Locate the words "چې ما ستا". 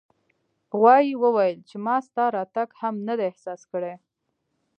1.69-2.25